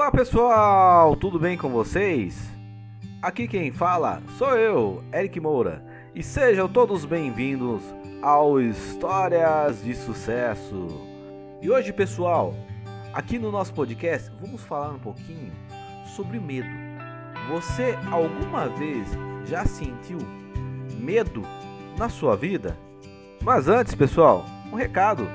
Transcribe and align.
Olá 0.00 0.10
pessoal, 0.10 1.14
tudo 1.14 1.38
bem 1.38 1.58
com 1.58 1.68
vocês? 1.68 2.50
Aqui 3.20 3.46
quem 3.46 3.70
fala 3.70 4.22
sou 4.38 4.56
eu, 4.56 5.04
Eric 5.12 5.38
Moura, 5.38 5.84
e 6.14 6.22
sejam 6.22 6.66
todos 6.66 7.04
bem-vindos 7.04 7.82
ao 8.22 8.58
Histórias 8.58 9.84
de 9.84 9.94
Sucesso. 9.94 10.86
E 11.60 11.70
hoje, 11.70 11.92
pessoal, 11.92 12.54
aqui 13.12 13.38
no 13.38 13.52
nosso 13.52 13.74
podcast 13.74 14.32
vamos 14.40 14.62
falar 14.62 14.88
um 14.88 14.98
pouquinho 14.98 15.52
sobre 16.16 16.40
medo. 16.40 16.70
Você 17.50 17.94
alguma 18.10 18.68
vez 18.68 19.06
já 19.44 19.66
sentiu 19.66 20.16
medo 20.98 21.42
na 21.98 22.08
sua 22.08 22.34
vida? 22.36 22.74
Mas 23.42 23.68
antes, 23.68 23.94
pessoal, 23.94 24.46
um 24.72 24.76
recado. 24.76 25.28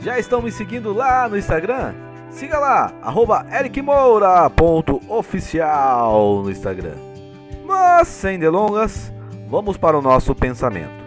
Já 0.00 0.18
estão 0.18 0.42
me 0.42 0.52
seguindo 0.52 0.92
lá 0.92 1.26
no 1.30 1.38
Instagram? 1.38 2.01
Siga 2.32 2.58
lá, 2.58 2.92
arroba 3.02 3.46
ericmoura.oficial 3.52 6.42
no 6.42 6.50
Instagram. 6.50 6.96
Mas 7.64 8.08
sem 8.08 8.36
delongas, 8.38 9.12
vamos 9.48 9.76
para 9.76 9.98
o 9.98 10.02
nosso 10.02 10.34
pensamento. 10.34 11.02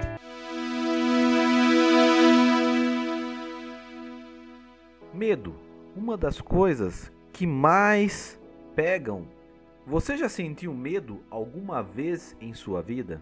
Medo, 5.11 5.55
uma 5.95 6.15
das 6.15 6.39
coisas 6.39 7.11
que 7.33 7.47
mais 7.47 8.39
pegam. 8.75 9.27
Você 9.85 10.15
já 10.15 10.29
sentiu 10.29 10.73
medo 10.73 11.21
alguma 11.29 11.81
vez 11.81 12.37
em 12.39 12.53
sua 12.53 12.83
vida? 12.83 13.19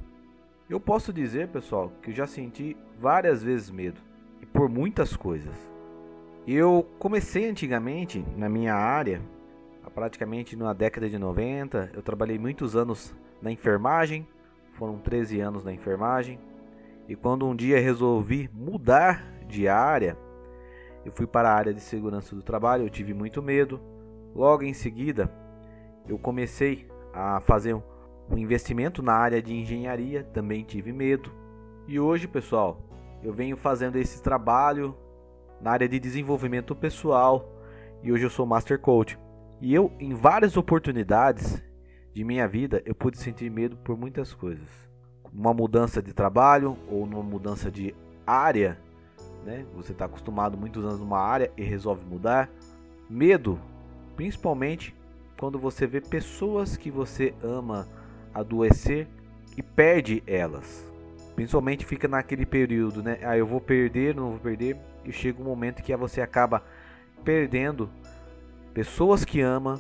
Eu 0.70 0.80
posso 0.80 1.12
dizer, 1.14 1.48
pessoal, 1.48 1.92
que 2.02 2.12
eu 2.12 2.16
já 2.16 2.28
senti 2.28 2.76
várias 3.00 3.42
vezes 3.42 3.72
medo 3.72 4.02
e 4.42 4.46
por 4.46 4.68
muitas 4.68 5.16
coisas. 5.16 5.73
Eu 6.46 6.86
comecei 7.00 7.50
antigamente 7.50 8.26
na 8.36 8.50
minha 8.50 8.76
área, 8.76 9.22
praticamente 9.96 10.58
na 10.58 10.74
década 10.74 11.10
de 11.10 11.18
90. 11.18 11.92
Eu 11.94 12.02
trabalhei 12.02 12.38
muitos 12.38 12.76
anos 12.76 13.16
na 13.42 13.50
enfermagem, 13.50 14.28
foram 14.74 14.98
13 14.98 15.40
anos 15.40 15.64
na 15.64 15.72
enfermagem. 15.72 16.38
E 17.08 17.16
quando 17.16 17.48
um 17.48 17.56
dia 17.56 17.80
resolvi 17.80 18.50
mudar 18.54 19.24
de 19.48 19.70
área, 19.70 20.18
eu 21.06 21.14
fui 21.14 21.26
para 21.26 21.50
a 21.50 21.54
área 21.54 21.74
de 21.74 21.80
segurança 21.80 22.36
do 22.36 22.44
trabalho, 22.44 22.84
eu 22.84 22.90
tive 22.90 23.14
muito 23.14 23.42
medo. 23.42 23.80
Logo 24.36 24.64
em 24.64 24.74
seguida, 24.74 25.32
eu 26.10 26.18
comecei 26.18 26.90
a 27.14 27.40
fazer 27.40 27.74
um 27.74 28.38
investimento 28.38 29.02
na 29.02 29.14
área 29.14 29.42
de 29.42 29.54
engenharia, 29.54 30.26
também 30.26 30.66
tive 30.66 30.92
medo. 30.92 31.32
E 31.88 32.00
hoje, 32.02 32.28
pessoal, 32.28 32.82
eu 33.22 33.32
venho 33.32 33.56
fazendo 33.56 33.98
esse 33.98 34.22
trabalho 34.22 34.94
na 35.64 35.72
área 35.72 35.88
de 35.88 35.98
desenvolvimento 35.98 36.76
pessoal 36.76 37.50
e 38.04 38.12
hoje 38.12 38.26
eu 38.26 38.30
sou 38.30 38.46
Master 38.46 38.78
Coach. 38.78 39.18
E 39.62 39.74
eu, 39.74 39.94
em 39.98 40.14
várias 40.14 40.58
oportunidades 40.58 41.64
de 42.14 42.22
minha 42.26 42.46
vida, 42.46 42.84
eu 42.86 42.94
pude 42.94 43.18
sentir 43.18 43.50
medo 43.50 43.78
por 43.78 43.98
muitas 43.98 44.34
coisas. 44.34 44.68
Uma 45.34 45.54
mudança 45.54 46.04
de 46.04 46.12
trabalho 46.12 46.78
ou 46.92 47.06
numa 47.06 47.24
mudança 47.24 47.72
de 47.72 47.96
área, 48.28 48.78
né? 49.46 49.66
Você 49.74 49.94
está 49.94 50.04
acostumado 50.04 50.58
muitos 50.58 50.84
anos 50.84 51.00
numa 51.00 51.20
área 51.20 51.50
e 51.56 51.64
resolve 51.64 52.06
mudar. 52.06 52.50
Medo, 53.10 53.58
principalmente 54.18 54.94
quando 55.40 55.58
você 55.58 55.88
vê 55.88 56.02
pessoas 56.02 56.76
que 56.76 56.92
você 56.92 57.34
ama 57.42 57.88
adoecer 58.34 59.08
e 59.56 59.64
perde 59.64 60.22
elas. 60.28 60.93
Principalmente 61.36 61.86
fica 61.86 62.08
naquele 62.08 62.46
período, 62.46 63.02
né? 63.02 63.20
Ah, 63.24 63.38
eu 63.38 63.46
vou 63.46 63.60
perder, 63.60 64.16
não 64.16 64.32
vou 64.32 64.40
perder 64.40 64.78
e 65.04 65.12
chega 65.12 65.42
um 65.42 65.46
momento 65.46 65.82
que 65.82 65.96
você 65.96 66.22
acaba 66.22 66.64
perdendo 67.24 67.90
pessoas 68.74 69.26
que 69.26 69.42
ama 69.42 69.80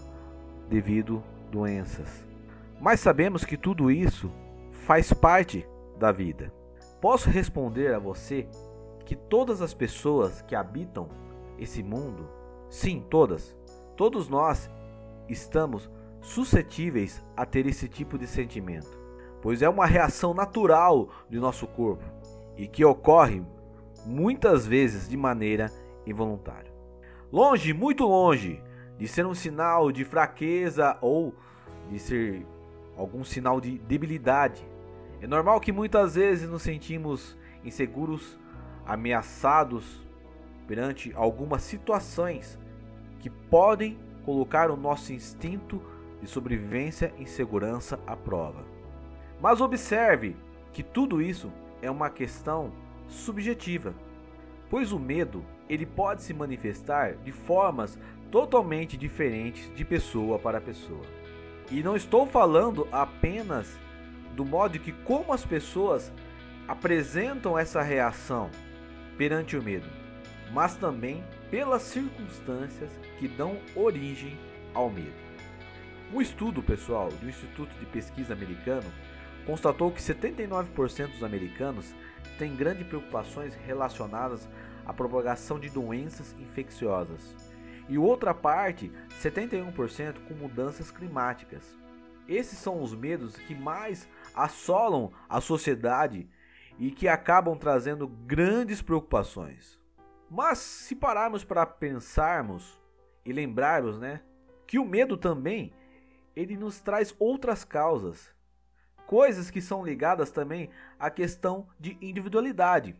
devido 0.69 1.23
doenças. 1.51 2.25
Mas 2.79 2.99
sabemos 2.99 3.45
que 3.45 3.55
tudo 3.55 3.91
isso 3.91 4.31
faz 4.85 5.13
parte 5.13 5.65
da 5.97 6.11
vida. 6.11 6.51
Posso 6.99 7.29
responder 7.29 7.93
a 7.93 7.99
você 7.99 8.47
que 9.05 9.15
todas 9.15 9.61
as 9.61 9.73
pessoas 9.73 10.41
que 10.41 10.55
habitam 10.55 11.09
esse 11.59 11.83
mundo, 11.83 12.27
sim, 12.69 13.05
todas, 13.09 13.55
todos 13.95 14.27
nós 14.27 14.69
estamos 15.29 15.89
suscetíveis 16.21 17.23
a 17.35 17.45
ter 17.45 17.67
esse 17.67 17.87
tipo 17.87 18.17
de 18.17 18.25
sentimento, 18.25 18.99
pois 19.43 19.61
é 19.61 19.67
uma 19.67 19.85
reação 19.85 20.33
natural 20.33 21.09
de 21.29 21.37
nosso 21.37 21.67
corpo 21.67 22.05
e 22.57 22.65
que 22.65 22.85
ocorre 22.85 23.43
muitas 24.05 24.65
vezes 24.65 25.09
de 25.09 25.17
maneira 25.17 25.69
involuntária. 26.07 26.71
Longe, 27.29 27.73
muito 27.73 28.05
longe 28.05 28.63
de 28.97 29.05
ser 29.05 29.25
um 29.25 29.33
sinal 29.33 29.91
de 29.91 30.05
fraqueza 30.05 30.97
ou 31.01 31.35
de 31.89 31.99
ser 31.99 32.47
algum 32.95 33.25
sinal 33.25 33.59
de 33.59 33.77
debilidade. 33.79 34.65
É 35.19 35.27
normal 35.27 35.59
que 35.59 35.73
muitas 35.73 36.15
vezes 36.15 36.49
nos 36.49 36.61
sentimos 36.61 37.37
inseguros, 37.65 38.39
ameaçados 38.85 40.07
perante 40.67 41.11
algumas 41.15 41.63
situações 41.63 42.57
que 43.19 43.29
podem 43.29 43.99
colocar 44.23 44.71
o 44.71 44.77
nosso 44.77 45.11
instinto 45.11 45.81
de 46.21 46.29
sobrevivência 46.29 47.13
e 47.17 47.25
segurança 47.25 47.99
à 48.07 48.15
prova. 48.15 48.72
Mas 49.43 49.59
observe 49.59 50.37
que 50.71 50.81
tudo 50.81 51.21
isso 51.21 51.51
é 51.81 51.91
uma 51.91 52.09
questão 52.09 52.71
subjetiva, 53.09 53.93
pois 54.69 54.93
o 54.93 54.97
medo 54.97 55.43
ele 55.67 55.85
pode 55.85 56.23
se 56.23 56.33
manifestar 56.33 57.15
de 57.15 57.33
formas 57.33 57.99
totalmente 58.31 58.95
diferentes 58.95 59.69
de 59.75 59.83
pessoa 59.83 60.39
para 60.39 60.61
pessoa. 60.61 61.05
E 61.69 61.83
não 61.83 61.93
estou 61.93 62.25
falando 62.25 62.87
apenas 62.89 63.77
do 64.33 64.45
modo 64.45 64.79
que 64.79 64.93
como 64.93 65.33
as 65.33 65.43
pessoas 65.45 66.09
apresentam 66.65 67.59
essa 67.59 67.81
reação 67.81 68.49
perante 69.17 69.57
o 69.57 69.61
medo, 69.61 69.89
mas 70.53 70.77
também 70.77 71.21
pelas 71.51 71.81
circunstâncias 71.81 72.97
que 73.19 73.27
dão 73.27 73.57
origem 73.75 74.39
ao 74.73 74.89
medo. 74.89 75.21
Um 76.13 76.21
estudo, 76.21 76.63
pessoal, 76.63 77.09
do 77.09 77.27
Instituto 77.27 77.77
de 77.77 77.85
Pesquisa 77.87 78.31
Americano 78.31 78.89
constatou 79.45 79.91
que 79.91 80.01
79% 80.01 81.11
dos 81.11 81.23
americanos 81.23 81.93
têm 82.37 82.55
grandes 82.55 82.87
preocupações 82.87 83.55
relacionadas 83.55 84.47
à 84.85 84.93
propagação 84.93 85.59
de 85.59 85.69
doenças 85.69 86.35
infecciosas 86.39 87.35
e 87.89 87.97
outra 87.97 88.33
parte, 88.33 88.91
71%, 89.21 90.25
com 90.27 90.33
mudanças 90.33 90.89
climáticas. 90.89 91.77
Esses 92.27 92.57
são 92.57 92.81
os 92.81 92.95
medos 92.95 93.35
que 93.35 93.53
mais 93.53 94.07
assolam 94.33 95.11
a 95.27 95.41
sociedade 95.41 96.29
e 96.79 96.89
que 96.89 97.07
acabam 97.07 97.57
trazendo 97.57 98.07
grandes 98.07 98.81
preocupações. 98.81 99.79
Mas 100.29 100.57
se 100.57 100.95
pararmos 100.95 101.43
para 101.43 101.65
pensarmos 101.65 102.81
e 103.25 103.33
lembrarmos, 103.33 103.99
né, 103.99 104.21
que 104.65 104.79
o 104.79 104.85
medo 104.85 105.17
também 105.17 105.73
ele 106.35 106.57
nos 106.57 106.79
traz 106.79 107.13
outras 107.19 107.63
causas 107.63 108.33
Coisas 109.05 109.51
que 109.51 109.61
são 109.61 109.85
ligadas 109.85 110.31
também 110.31 110.69
à 110.99 111.09
questão 111.09 111.67
de 111.79 111.97
individualidade, 112.01 112.95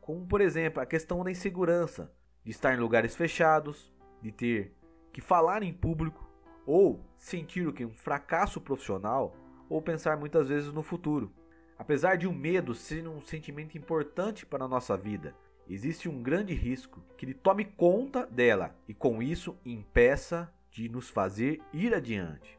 como 0.00 0.26
por 0.26 0.40
exemplo 0.40 0.82
a 0.82 0.86
questão 0.86 1.22
da 1.24 1.30
insegurança, 1.30 2.12
de 2.44 2.50
estar 2.50 2.74
em 2.74 2.80
lugares 2.80 3.16
fechados, 3.16 3.92
de 4.20 4.30
ter 4.32 4.74
que 5.12 5.20
falar 5.20 5.62
em 5.62 5.72
público, 5.72 6.28
ou 6.66 7.00
sentir 7.16 7.66
o 7.66 7.72
que 7.72 7.84
um 7.84 7.96
fracasso 7.96 8.60
profissional, 8.60 9.34
ou 9.68 9.80
pensar 9.80 10.16
muitas 10.16 10.48
vezes 10.48 10.72
no 10.72 10.82
futuro. 10.82 11.32
Apesar 11.78 12.16
de 12.16 12.26
o 12.26 12.30
um 12.30 12.34
medo 12.34 12.74
ser 12.74 13.06
um 13.06 13.20
sentimento 13.20 13.76
importante 13.76 14.46
para 14.46 14.64
a 14.64 14.68
nossa 14.68 14.96
vida, 14.96 15.34
existe 15.68 16.08
um 16.08 16.22
grande 16.22 16.54
risco 16.54 17.02
que 17.16 17.24
ele 17.24 17.34
tome 17.34 17.64
conta 17.64 18.26
dela 18.26 18.74
e 18.88 18.94
com 18.94 19.22
isso 19.22 19.56
impeça 19.64 20.52
de 20.70 20.88
nos 20.88 21.08
fazer 21.08 21.60
ir 21.72 21.94
adiante 21.94 22.58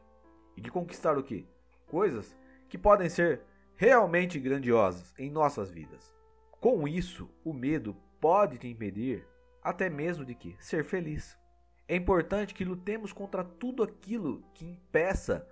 e 0.56 0.60
de 0.60 0.70
conquistar 0.70 1.16
o 1.16 1.22
que? 1.22 1.46
Coisas 1.86 2.36
que 2.68 2.78
podem 2.78 3.08
ser 3.08 3.42
realmente 3.76 4.38
grandiosas 4.38 5.14
em 5.18 5.30
nossas 5.30 5.70
vidas. 5.70 6.14
Com 6.60 6.86
isso, 6.86 7.30
o 7.44 7.52
medo 7.52 7.96
pode 8.20 8.58
te 8.58 8.68
impedir 8.68 9.24
até 9.62 9.88
mesmo 9.88 10.24
de 10.24 10.34
que 10.34 10.56
ser 10.58 10.84
feliz. 10.84 11.38
É 11.86 11.94
importante 11.94 12.54
que 12.54 12.64
lutemos 12.64 13.12
contra 13.12 13.44
tudo 13.44 13.82
aquilo 13.82 14.42
que 14.52 14.66
impeça 14.66 15.48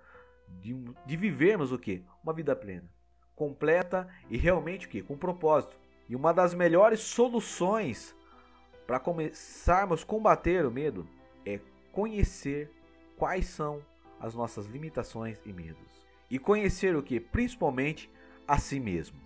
de, 0.59 0.73
de 1.05 1.17
vivermos 1.17 1.71
o 1.71 1.79
que? 1.79 2.03
Uma 2.21 2.33
vida 2.33 2.55
plena, 2.55 2.89
completa 3.35 4.07
e 4.29 4.37
realmente 4.37 4.87
o 4.87 4.89
que? 4.89 5.01
Com 5.01 5.17
propósito. 5.17 5.79
E 6.09 6.15
uma 6.15 6.33
das 6.33 6.53
melhores 6.53 6.99
soluções 6.99 8.15
para 8.85 8.99
começarmos 8.99 10.03
a 10.03 10.05
combater 10.05 10.65
o 10.65 10.71
medo 10.71 11.07
é 11.45 11.59
conhecer 11.91 12.71
quais 13.17 13.47
são 13.47 13.81
as 14.19 14.35
nossas 14.35 14.65
limitações 14.65 15.41
e 15.45 15.51
medos 15.51 16.06
e 16.29 16.37
conhecer 16.39 16.95
o 16.95 17.03
que? 17.03 17.19
Principalmente 17.19 18.09
a 18.47 18.57
si 18.57 18.79
mesmo. 18.79 19.19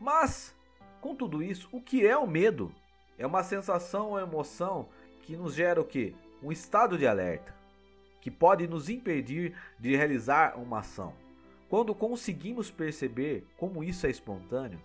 Mas, 0.00 0.54
com 1.00 1.14
tudo 1.14 1.42
isso, 1.42 1.68
o 1.72 1.80
que 1.80 2.06
é 2.06 2.16
o 2.16 2.26
medo? 2.26 2.74
É 3.18 3.26
uma 3.26 3.42
sensação 3.42 4.10
ou 4.10 4.20
emoção 4.20 4.88
que 5.22 5.36
nos 5.36 5.54
gera 5.54 5.80
o 5.80 5.84
que? 5.84 6.14
Um 6.42 6.52
estado 6.52 6.96
de 6.96 7.06
alerta. 7.06 7.54
que 8.20 8.30
pode 8.30 8.66
nos 8.66 8.88
impedir 8.88 9.54
de 9.78 9.96
realizar 9.96 10.58
uma 10.58 10.80
ação. 10.80 11.14
Quando 11.68 11.94
conseguimos 11.94 12.70
perceber 12.70 13.46
como 13.56 13.84
isso 13.84 14.06
é 14.06 14.10
espontâneo, 14.10 14.80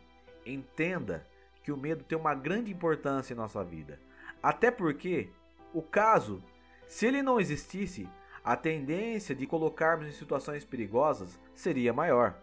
entenda 0.46 1.26
que 1.64 1.72
o 1.72 1.78
medo 1.78 2.04
tem 2.04 2.18
uma 2.18 2.36
grande 2.36 2.72
importância 2.72 3.34
em 3.34 3.38
nossa 3.38 3.64
vida. 3.64 4.00
Até 4.42 4.70
porque, 4.70 5.30
o 5.74 5.82
caso, 5.82 6.44
se 6.88 7.06
ele 7.06 7.22
não 7.22 7.40
existisse, 7.40 8.08
a 8.44 8.56
tendência 8.56 9.34
de 9.34 9.48
colocarmos 9.48 10.08
em 10.08 10.12
situações 10.12 10.66
perigosas 10.66 11.40
seria 11.56 11.94
maior. 11.94 12.36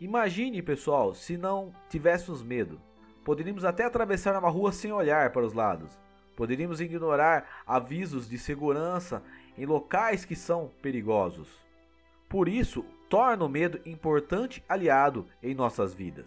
Imagine, 0.00 0.62
pessoal, 0.62 1.14
se 1.14 1.36
não 1.36 1.74
tivéssemos 1.90 2.42
medo. 2.42 2.80
Poderíamos 3.24 3.64
até 3.64 3.84
atravessar 3.84 4.38
uma 4.38 4.48
rua 4.48 4.70
sem 4.70 4.92
olhar 4.92 5.32
para 5.32 5.44
os 5.44 5.52
lados. 5.52 5.98
Poderíamos 6.36 6.80
ignorar 6.80 7.64
avisos 7.66 8.28
de 8.28 8.38
segurança 8.38 9.22
em 9.56 9.66
locais 9.66 10.24
que 10.24 10.36
são 10.36 10.70
perigosos. 10.80 11.48
Por 12.28 12.48
isso, 12.48 12.84
torna 13.08 13.44
o 13.44 13.48
medo 13.48 13.80
importante 13.84 14.62
aliado 14.68 15.26
em 15.42 15.54
nossas 15.54 15.92
vidas. 15.92 16.26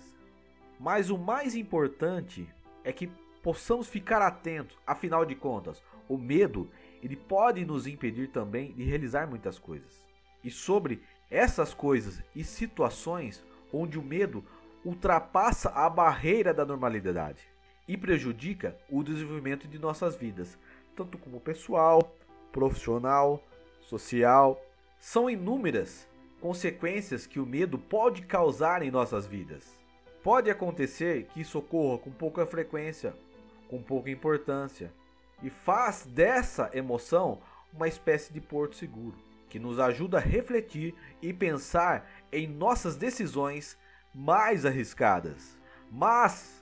Mas 0.77 1.09
o 1.09 1.17
mais 1.17 1.55
importante 1.55 2.49
é 2.83 2.91
que 2.91 3.09
possamos 3.41 3.87
ficar 3.87 4.21
atentos, 4.21 4.77
afinal 4.85 5.25
de 5.25 5.35
contas, 5.35 5.81
o 6.09 6.17
medo 6.17 6.69
ele 7.01 7.15
pode 7.15 7.65
nos 7.65 7.87
impedir 7.87 8.29
também 8.29 8.73
de 8.73 8.83
realizar 8.83 9.27
muitas 9.27 9.57
coisas. 9.57 10.09
E 10.43 10.49
sobre 10.49 11.01
essas 11.29 11.73
coisas 11.73 12.21
e 12.35 12.43
situações 12.43 13.43
onde 13.71 13.97
o 13.97 14.03
medo 14.03 14.43
ultrapassa 14.83 15.69
a 15.69 15.89
barreira 15.89 16.53
da 16.53 16.65
normalidade 16.65 17.47
e 17.87 17.97
prejudica 17.97 18.77
o 18.89 19.03
desenvolvimento 19.03 19.67
de 19.67 19.79
nossas 19.79 20.15
vidas, 20.15 20.57
tanto 20.95 21.17
como 21.17 21.39
pessoal, 21.39 22.15
profissional, 22.51 23.43
social. 23.81 24.61
São 24.99 25.29
inúmeras 25.29 26.07
consequências 26.39 27.25
que 27.25 27.39
o 27.39 27.45
medo 27.45 27.77
pode 27.77 28.23
causar 28.23 28.81
em 28.81 28.91
nossas 28.91 29.25
vidas. 29.25 29.79
Pode 30.23 30.49
acontecer 30.49 31.25
que 31.33 31.41
isso 31.41 31.57
ocorra 31.59 31.97
com 31.97 32.11
pouca 32.11 32.45
frequência, 32.45 33.15
com 33.67 33.81
pouca 33.81 34.09
importância, 34.09 34.91
e 35.41 35.49
faz 35.49 36.05
dessa 36.05 36.69
emoção 36.73 37.41
uma 37.73 37.87
espécie 37.87 38.33
de 38.33 38.41
porto 38.41 38.75
seguro, 38.75 39.17
que 39.49 39.59
nos 39.59 39.79
ajuda 39.79 40.17
a 40.17 40.21
refletir 40.21 40.93
e 41.21 41.33
pensar 41.33 42.09
em 42.31 42.47
nossas 42.47 42.95
decisões 42.95 43.77
mais 44.13 44.65
arriscadas. 44.65 45.57
Mas 45.91 46.61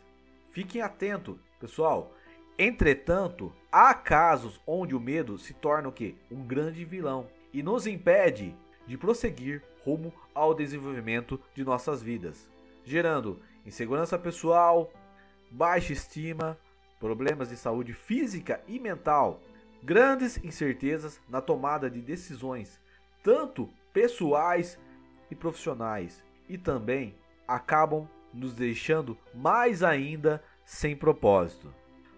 fiquem 0.52 0.81
atentos, 0.81 1.38
pessoal. 1.60 2.14
Entretanto, 2.58 3.54
há 3.72 3.94
casos 3.94 4.60
onde 4.68 4.96
o 4.96 5.00
medo 5.00 5.38
se 5.38 5.54
torna 5.54 5.90
o 5.90 5.92
que? 5.94 6.18
Um 6.30 6.44
grande 6.44 6.84
vilão 6.84 7.28
e 7.54 7.64
nos 7.64 7.88
impede 7.88 8.56
de 8.86 8.98
prosseguir 8.98 9.64
rumo 9.84 10.14
ao 10.34 10.54
desenvolvimento 10.54 11.40
de 11.56 11.64
nossas 11.64 12.02
vidas, 12.02 12.50
gerando 12.84 13.40
insegurança 13.66 14.18
pessoal, 14.18 14.92
baixa 15.50 15.94
estima, 15.94 16.58
problemas 17.00 17.50
de 17.50 17.57
saúde 17.57 17.94
física 17.94 18.62
e 18.68 18.80
mental, 18.80 19.42
grandes 19.81 20.38
incertezas 20.44 21.19
na 21.30 21.42
tomada 21.42 21.90
de 21.90 22.01
decisões, 22.01 22.80
tanto 23.24 23.69
pessoais 23.94 24.78
e 25.31 25.36
profissionais, 25.36 26.24
e 26.48 26.57
também 26.57 27.16
acabam 27.48 28.07
nos 28.34 28.54
deixando 28.54 29.18
mais 29.34 29.81
ainda 29.81 30.44
sem 30.66 30.96
propósito. 30.96 31.74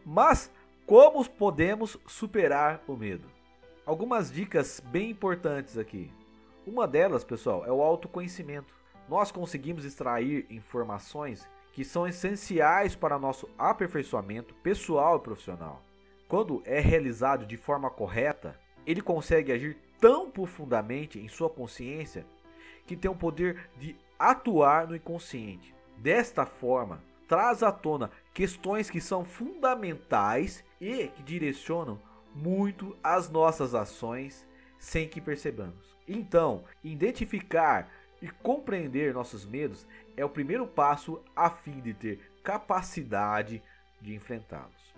Mas 0.06 0.52
como 0.86 1.24
podemos 1.30 1.98
superar 2.08 2.84
o 2.88 2.96
medo? 2.96 3.28
Algumas 3.86 4.32
dicas 4.32 4.80
bem 4.80 5.12
importantes 5.12 5.78
aqui. 5.78 6.12
Uma 6.66 6.88
delas, 6.88 7.24
pessoal, 7.24 7.66
é 7.66 7.72
o 7.72 7.82
autoconhecimento. 7.82 8.74
Nós 9.08 9.32
conseguimos 9.32 9.86
extrair 9.86 10.46
informações 10.50 11.48
que 11.72 11.86
são 11.86 12.08
essenciais 12.08 12.96
para 12.96 13.20
nosso 13.20 13.50
aperfeiçoamento 13.58 14.54
pessoal 14.56 15.18
e 15.18 15.22
profissional. 15.22 15.82
Quando 16.28 16.62
é 16.66 16.80
realizado 16.80 17.46
de 17.46 17.58
forma 17.58 17.90
correta, 17.90 18.60
ele 18.86 19.02
consegue 19.02 19.52
agir 19.52 19.78
tão 20.00 20.30
profundamente 20.30 21.20
em 21.20 21.28
sua 21.28 21.50
consciência 21.50 22.26
que 22.86 22.96
tem 22.96 23.10
o 23.10 23.16
poder 23.16 23.70
de 23.78 23.96
atuar 24.18 24.88
no 24.88 24.96
inconsciente. 24.96 25.74
Desta 25.98 26.46
forma, 26.46 27.04
traz 27.28 27.64
à 27.64 27.72
tona 27.72 28.12
questões 28.34 28.90
que 28.90 29.00
são 29.00 29.24
fundamentais 29.24 30.64
e 30.80 31.08
que 31.08 31.24
direcionam 31.24 32.00
muito 32.34 32.96
as 33.04 33.30
nossas 33.30 33.76
ações 33.76 34.48
sem 34.80 35.08
que 35.08 35.22
percebamos. 35.22 35.96
Então, 36.08 36.64
identificar 36.84 37.90
e 38.22 38.30
compreender 38.30 39.14
nossos 39.14 39.46
medos 39.46 39.86
é 40.16 40.24
o 40.24 40.30
primeiro 40.30 40.68
passo 40.68 41.22
a 41.36 41.50
fim 41.50 41.80
de 41.80 41.94
ter 41.94 42.20
capacidade 42.44 43.62
de 44.00 44.14
enfrentá-los. 44.14 44.94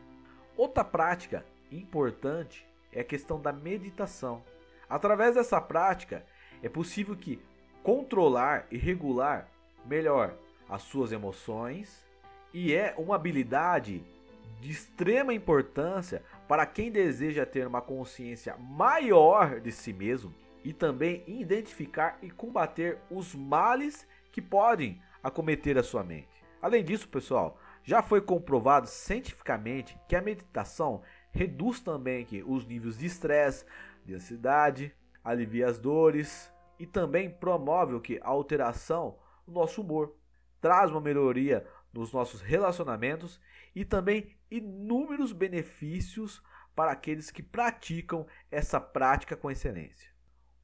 Outra 0.58 0.84
prática 0.84 1.46
importante 1.72 2.68
é 2.92 3.02
a 3.02 3.06
questão 3.06 3.42
da 3.42 3.52
meditação. 3.52 4.44
Através 4.90 5.36
dessa 5.36 5.60
prática, 5.60 6.26
é 6.62 6.70
possível 6.70 7.16
que 7.16 7.42
controlar 7.82 8.68
e 8.70 8.78
regular 8.78 9.50
melhor 9.86 10.36
as 10.70 10.84
suas 10.84 11.12
emoções 11.12 12.06
e 12.54 12.74
é 12.74 12.94
uma 12.98 13.16
habilidade 13.16 14.04
de 14.62 14.72
extrema 14.72 15.34
importância 15.34 16.24
para 16.48 16.66
quem 16.66 16.92
deseja 16.92 17.46
ter 17.46 17.68
uma 17.68 17.82
consciência 17.82 18.56
maior 18.58 19.60
de 19.60 19.72
si 19.72 19.92
mesmo 19.92 20.34
e 20.64 20.74
também 20.74 21.24
identificar 21.28 22.18
e 22.22 22.30
combater 22.30 23.00
os 23.10 23.36
males 23.36 24.08
que 24.32 24.42
podem 24.42 25.02
acometer 25.22 25.78
a 25.78 25.84
sua 25.84 26.04
mente. 26.04 26.44
Além 26.62 26.84
disso, 26.84 27.08
pessoal, 27.10 27.60
já 27.84 28.02
foi 28.02 28.22
comprovado 28.22 28.88
cientificamente 28.88 30.00
que 30.08 30.16
a 30.16 30.22
meditação 30.22 31.02
reduz 31.32 31.80
também 31.80 32.26
os 32.46 32.66
níveis 32.66 32.98
de 32.98 33.06
estresse, 33.06 33.66
de 34.06 34.14
ansiedade, 34.14 34.96
alivia 35.24 35.68
as 35.68 35.80
dores 35.80 36.52
e 36.80 36.86
também 36.86 37.30
promove 37.30 37.96
o 37.96 38.02
que 38.02 38.20
a 38.22 38.30
alteração 38.30 39.18
no 39.46 39.54
nosso 39.54 39.82
humor, 39.82 40.16
traz 40.62 40.90
uma 40.92 41.02
melhoria 41.02 41.68
nos 41.92 42.14
nossos 42.14 42.42
relacionamentos 42.42 43.40
e 43.76 43.84
também 43.84 44.36
inúmeros 44.50 45.34
benefícios 45.34 46.42
para 46.76 46.92
aqueles 46.92 47.30
que 47.30 47.44
praticam 47.44 48.26
essa 48.50 48.80
prática 48.80 49.36
com 49.36 49.52
excelência. 49.52 50.13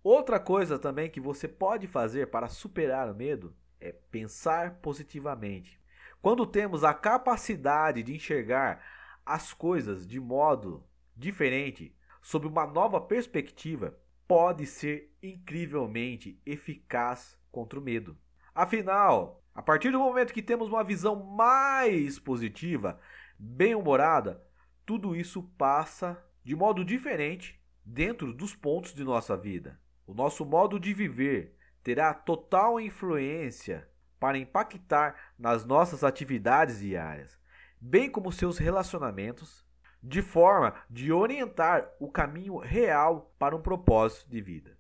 Outra 0.03 0.39
coisa 0.39 0.79
também 0.79 1.09
que 1.09 1.19
você 1.19 1.47
pode 1.47 1.85
fazer 1.85 2.31
para 2.31 2.47
superar 2.47 3.11
o 3.11 3.15
medo 3.15 3.53
é 3.81 3.91
pensar 3.91 4.75
positivamente. 4.75 5.79
Quando 6.21 6.45
temos 6.45 6.83
a 6.83 6.93
capacidade 6.93 8.01
de 8.01 8.15
enxergar 8.15 8.81
as 9.25 9.53
coisas 9.53 10.07
de 10.07 10.19
modo 10.19 10.85
diferente, 11.15 11.93
sob 12.21 12.47
uma 12.47 12.65
nova 12.65 13.01
perspectiva, 13.01 13.97
pode 14.25 14.65
ser 14.65 15.13
incrivelmente 15.21 16.41
eficaz 16.45 17.37
contra 17.51 17.79
o 17.79 17.83
medo. 17.83 18.17
Afinal, 18.55 19.43
a 19.53 19.61
partir 19.61 19.91
do 19.91 19.99
momento 19.99 20.33
que 20.33 20.41
temos 20.41 20.69
uma 20.69 20.83
visão 20.83 21.23
mais 21.23 22.17
positiva, 22.17 22.99
bem-humorada, 23.37 24.41
tudo 24.85 25.13
isso 25.13 25.43
passa 25.57 26.17
de 26.43 26.55
modo 26.55 26.85
diferente 26.85 27.61
dentro 27.83 28.33
dos 28.33 28.55
pontos 28.55 28.93
de 28.93 29.03
nossa 29.03 29.35
vida. 29.35 29.79
O 30.09 30.13
nosso 30.15 30.43
modo 30.43 30.79
de 30.79 30.91
viver 30.91 31.55
terá 31.83 32.15
total 32.15 32.79
influência 32.79 33.87
para 34.19 34.39
impactar 34.39 35.33
nas 35.37 35.67
nossas 35.67 36.03
atividades 36.03 36.79
diárias, 36.79 37.37
bem 37.79 38.09
como 38.09 38.31
seus 38.31 38.57
relacionamentos, 38.57 39.63
de 40.01 40.23
forma 40.23 40.73
de 40.89 41.13
orientar 41.13 41.91
o 41.99 42.09
caminho 42.09 42.57
real 42.57 43.31
para 43.37 43.55
um 43.55 43.61
propósito 43.61 44.27
de 44.31 44.41
vida. 44.41 44.75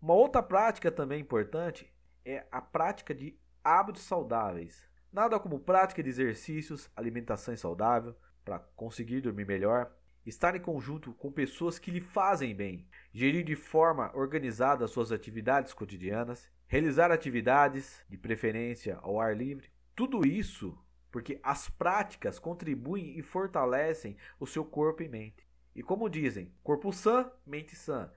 Uma 0.00 0.14
outra 0.14 0.42
prática 0.42 0.90
também 0.90 1.20
importante 1.20 1.92
é 2.24 2.46
a 2.50 2.62
prática 2.62 3.14
de 3.14 3.38
hábitos 3.62 4.04
saudáveis. 4.04 4.88
Nada 5.12 5.38
como 5.38 5.60
prática 5.60 6.02
de 6.02 6.08
exercícios, 6.08 6.90
alimentação 6.96 7.54
saudável 7.54 8.16
para 8.42 8.60
conseguir 8.74 9.20
dormir 9.20 9.44
melhor, 9.44 9.94
estar 10.26 10.54
em 10.56 10.60
conjunto 10.60 11.12
com 11.14 11.30
pessoas 11.30 11.78
que 11.78 11.90
lhe 11.90 12.00
fazem 12.00 12.54
bem, 12.54 12.86
gerir 13.12 13.44
de 13.44 13.56
forma 13.56 14.10
organizada 14.14 14.86
suas 14.86 15.12
atividades 15.12 15.72
cotidianas, 15.72 16.50
realizar 16.66 17.10
atividades 17.10 18.04
de 18.08 18.16
preferência 18.16 18.98
ao 19.02 19.20
ar 19.20 19.36
livre. 19.36 19.70
Tudo 19.94 20.26
isso 20.26 20.78
porque 21.14 21.38
as 21.44 21.68
práticas 21.68 22.40
contribuem 22.40 23.16
e 23.16 23.22
fortalecem 23.22 24.16
o 24.40 24.48
seu 24.48 24.64
corpo 24.64 25.00
e 25.00 25.08
mente. 25.08 25.46
E 25.72 25.80
como 25.80 26.10
dizem, 26.10 26.52
corpo 26.60 26.92
sã, 26.92 27.30
mente 27.46 27.76
sã. 27.76 28.10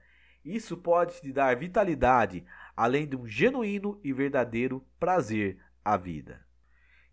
Isso 0.44 0.76
pode 0.76 1.20
te 1.20 1.32
dar 1.32 1.54
vitalidade, 1.54 2.44
além 2.76 3.06
de 3.06 3.14
um 3.14 3.24
genuíno 3.24 4.00
e 4.02 4.12
verdadeiro 4.12 4.84
prazer 4.98 5.60
à 5.84 5.96
vida. 5.96 6.44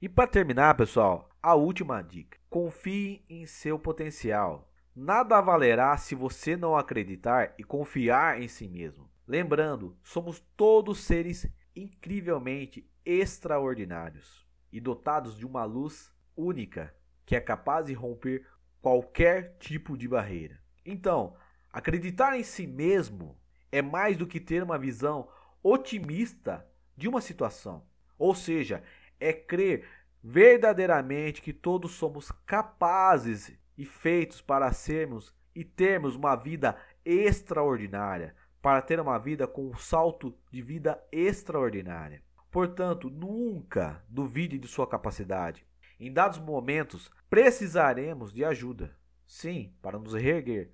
E 0.01 0.09
para 0.09 0.27
terminar, 0.27 0.75
pessoal, 0.75 1.29
a 1.39 1.53
última 1.53 2.01
dica: 2.01 2.39
confie 2.49 3.23
em 3.29 3.45
seu 3.45 3.77
potencial. 3.77 4.71
Nada 4.95 5.41
valerá 5.41 5.97
se 5.97 6.15
você 6.15 6.55
não 6.55 6.77
acreditar 6.77 7.53
e 7.57 7.65
confiar 7.65 8.41
em 8.41 8.47
si 8.47 8.65
mesmo. 8.65 9.09
Lembrando, 9.27 9.97
somos 10.01 10.39
todos 10.55 11.03
seres 11.03 11.45
incrivelmente 11.75 12.89
extraordinários 13.05 14.47
e 14.71 14.79
dotados 14.79 15.37
de 15.37 15.45
uma 15.45 15.65
luz 15.65 16.13
única 16.33 16.95
que 17.25 17.35
é 17.35 17.41
capaz 17.41 17.87
de 17.87 17.93
romper 17.93 18.47
qualquer 18.81 19.57
tipo 19.59 19.97
de 19.97 20.07
barreira. 20.07 20.61
Então, 20.85 21.35
acreditar 21.73 22.39
em 22.39 22.43
si 22.43 22.65
mesmo 22.65 23.37
é 23.73 23.81
mais 23.81 24.15
do 24.15 24.25
que 24.25 24.39
ter 24.39 24.63
uma 24.63 24.77
visão 24.77 25.27
otimista 25.61 26.65
de 26.95 27.09
uma 27.09 27.19
situação. 27.19 27.85
Ou 28.17 28.33
seja, 28.33 28.81
é 29.19 29.33
crer 29.33 29.85
verdadeiramente 30.23 31.41
que 31.41 31.51
todos 31.51 31.91
somos 31.91 32.31
capazes 32.45 33.51
e 33.77 33.85
feitos 33.85 34.41
para 34.41 34.71
sermos 34.71 35.33
e 35.53 35.63
termos 35.63 36.15
uma 36.15 36.35
vida 36.35 36.75
extraordinária, 37.03 38.35
para 38.61 38.81
ter 38.81 38.99
uma 38.99 39.17
vida 39.17 39.47
com 39.47 39.67
um 39.69 39.75
salto 39.75 40.37
de 40.51 40.61
vida 40.61 41.01
extraordinária. 41.11 42.23
Portanto, 42.51 43.09
nunca 43.09 44.03
duvide 44.09 44.57
de 44.57 44.67
sua 44.67 44.87
capacidade. 44.87 45.65
Em 45.99 46.11
dados 46.11 46.39
momentos, 46.39 47.11
precisaremos 47.29 48.33
de 48.33 48.43
ajuda, 48.43 48.97
sim, 49.25 49.73
para 49.81 49.99
nos 49.99 50.13
reerguer, 50.13 50.71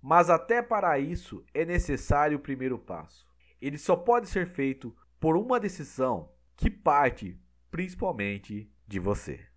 mas 0.00 0.30
até 0.30 0.62
para 0.62 0.98
isso 0.98 1.44
é 1.54 1.64
necessário 1.64 2.38
o 2.38 2.40
primeiro 2.40 2.78
passo. 2.78 3.26
Ele 3.60 3.78
só 3.78 3.94
pode 3.94 4.28
ser 4.28 4.46
feito 4.46 4.94
por 5.20 5.36
uma 5.36 5.60
decisão 5.60 6.32
que 6.56 6.70
parte 6.70 7.38
principalmente 7.70 8.70
de 8.86 8.98
você. 8.98 9.51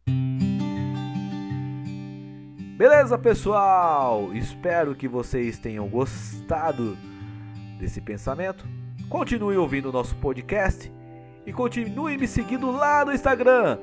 Beleza, 2.76 3.18
pessoal? 3.18 4.30
Espero 4.34 4.94
que 4.94 5.08
vocês 5.08 5.58
tenham 5.58 5.88
gostado 5.88 6.98
desse 7.80 8.02
pensamento. 8.02 8.68
Continue 9.08 9.56
ouvindo 9.56 9.88
o 9.88 9.94
nosso 9.94 10.14
podcast 10.18 10.92
e 11.46 11.54
continue 11.54 12.18
me 12.18 12.28
seguindo 12.28 12.70
lá 12.72 13.06
no 13.06 13.14
Instagram, 13.14 13.78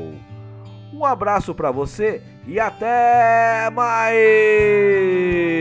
Um 0.92 1.06
abraço 1.06 1.54
para 1.54 1.70
você 1.70 2.24
e 2.48 2.60
até 2.60 3.70
mais! 3.70 5.61